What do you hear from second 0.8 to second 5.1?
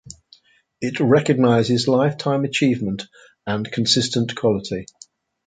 It recognizes lifetime achievement and consistent quality.